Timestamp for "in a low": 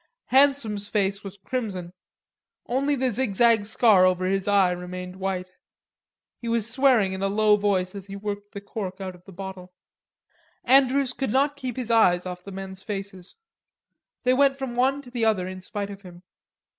7.13-7.55